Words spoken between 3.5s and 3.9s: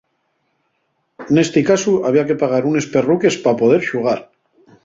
poder